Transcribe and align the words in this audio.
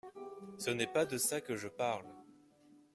Ce 0.57 0.71
n’est 0.71 0.87
pas 0.91 1.05
de 1.05 1.19
ça 1.19 1.41
que 1.41 1.55
je 1.55 1.67
parle. 1.67 2.07